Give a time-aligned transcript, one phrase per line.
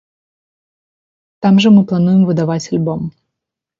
[1.47, 3.01] Там жа мы плануем выдаваць альбом.